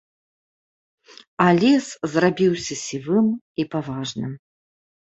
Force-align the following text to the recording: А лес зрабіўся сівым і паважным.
А 1.45 1.47
лес 1.61 1.87
зрабіўся 2.15 2.75
сівым 2.85 3.27
і 3.37 3.63
паважным. 3.77 4.31